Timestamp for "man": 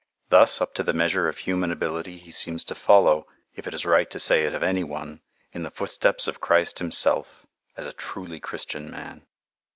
8.89-9.27